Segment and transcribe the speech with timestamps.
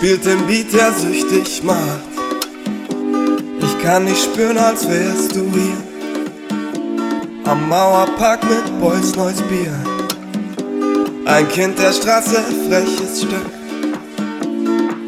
[0.00, 2.08] spielt den Beat, der süchtig macht.
[3.60, 5.76] Ich kann dich spüren, als wärst du hier.
[7.44, 9.74] Am Mauerpark mit Boys Neues Bier.
[11.26, 13.50] Ein Kind der Straße, freches Stück.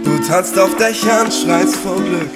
[0.04, 2.30] Du tanzt auf Dächern, schreist vor Glück.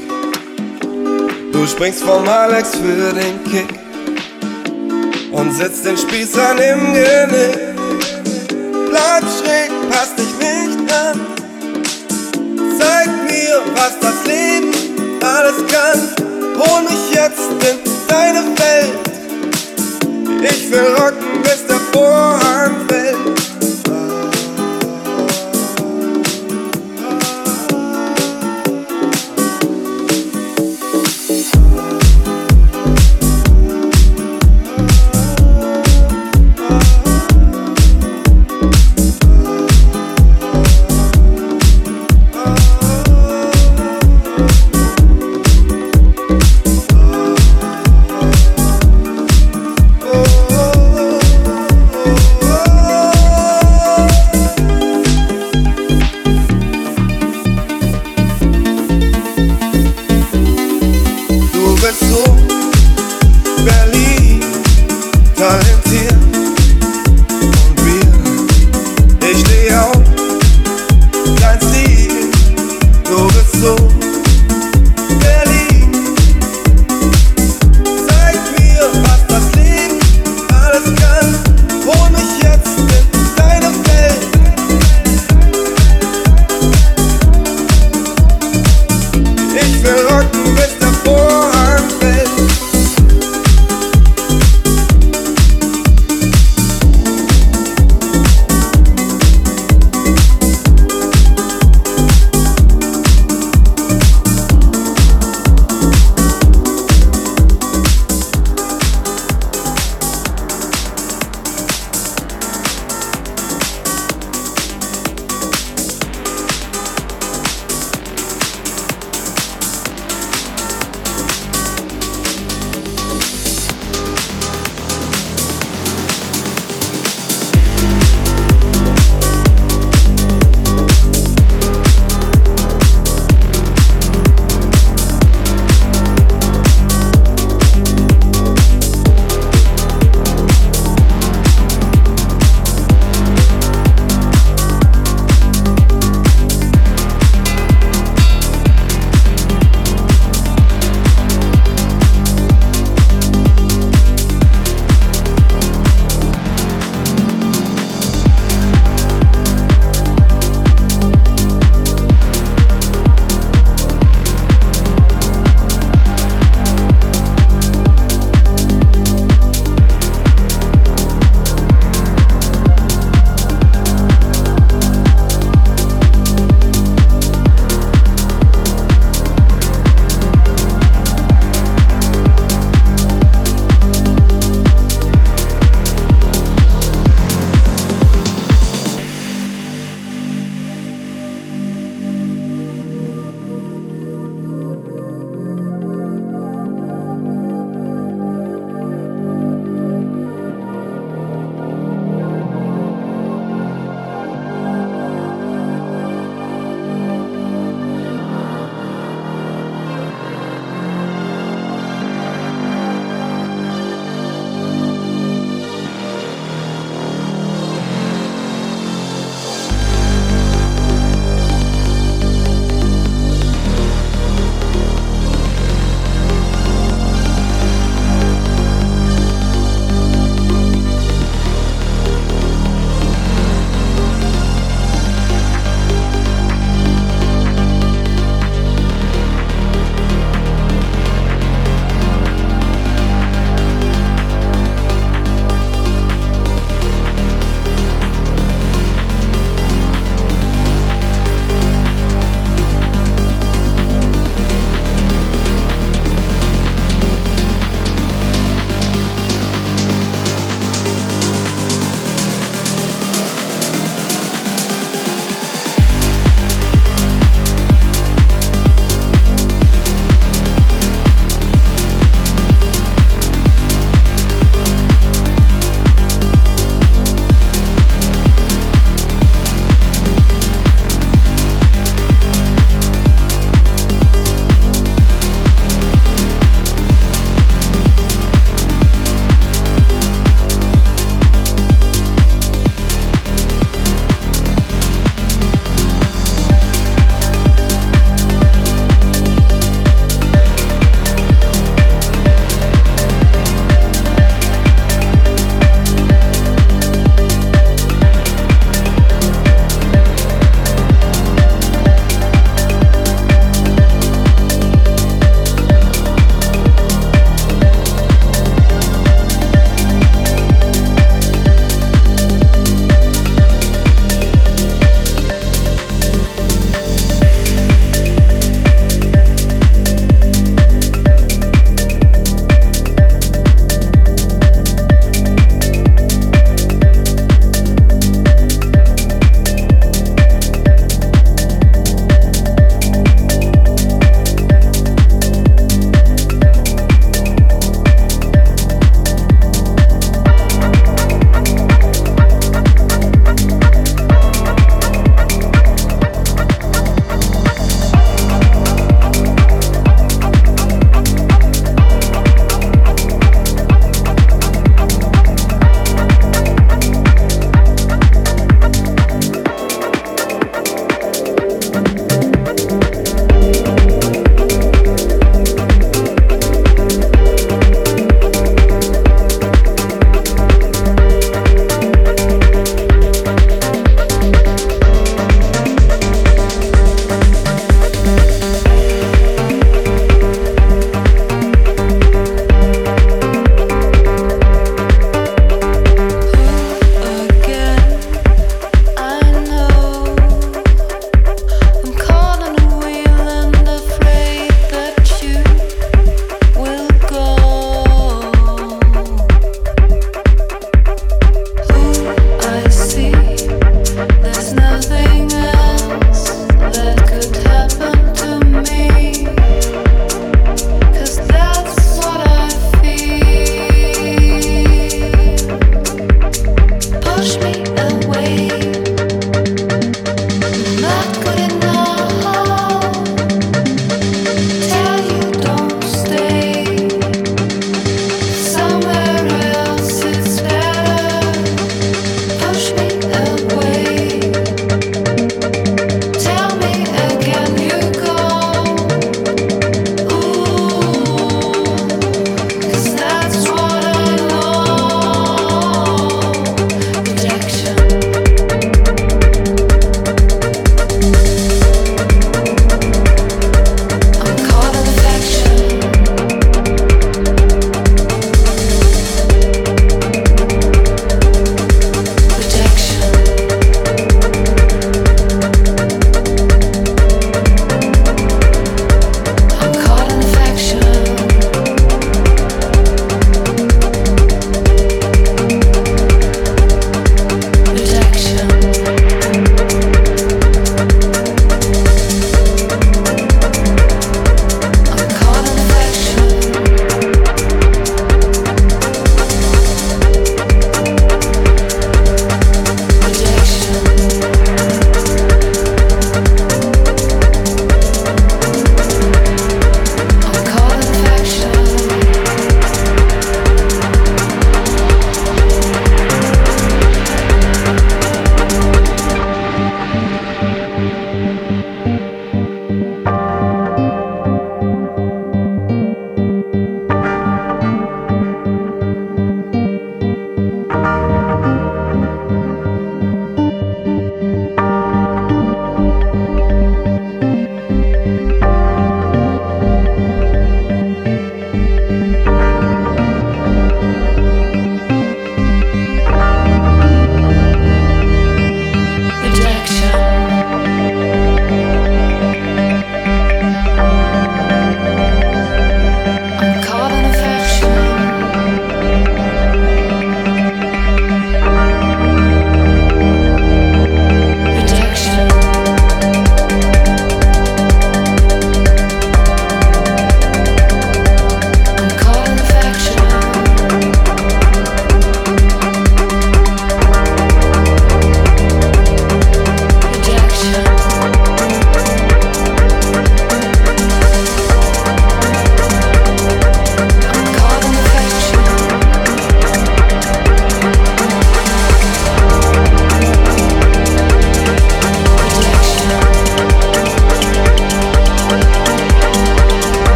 [1.52, 3.78] Du springst vom Alex für den Kick
[5.32, 7.65] und setzt den Spießern im Genick.
[8.96, 11.36] Bleib schräg, passt dich nicht an
[12.78, 14.72] zeig mir, was das Leben
[15.22, 16.00] alles kann.
[16.58, 18.98] Hol mich jetzt in deine Welt.
[20.42, 22.95] Ich will rocken, bis der Vorhang fällt.